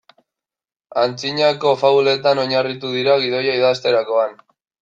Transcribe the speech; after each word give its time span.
Antzinako 1.01 1.75
fabuletan 1.83 2.43
oinarritu 2.47 2.93
dira 2.97 3.21
gidoia 3.27 3.55
idazterakoan. 3.63 4.39